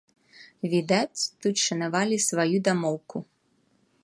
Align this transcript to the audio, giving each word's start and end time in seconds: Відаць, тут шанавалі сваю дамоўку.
Відаць, 0.71 1.21
тут 1.45 1.55
шанавалі 1.67 2.17
сваю 2.29 2.65
дамоўку. 2.69 3.17